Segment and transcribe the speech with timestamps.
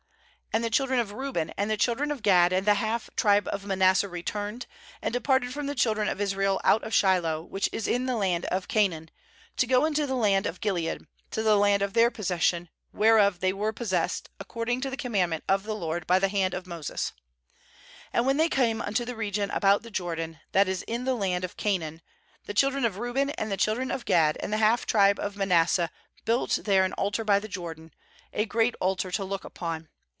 [0.53, 3.47] 9 And the children of Reuben and the children of Gad and the half tribe
[3.53, 4.65] of Manasseh returned,
[5.01, 8.17] and de parted from the children of Israel out of Shiloh, which is in the
[8.17, 9.09] land of Canaan,
[9.55, 13.39] to go unto the land of Gilead, to the land of their possession, where of
[13.39, 17.13] they were possessed, according to the commandment of the LORD by the hand of Moses*
[18.13, 21.15] 10And when they came unto the region about the Jor dan, that is in the
[21.15, 22.01] land of Canaan,
[22.43, 25.71] the children of Reuben and the children of Gad and the half tribe of Manas
[25.71, 25.87] seh
[26.25, 27.93] built there an altar by the Jordan,
[28.33, 29.87] a great altar to look upon.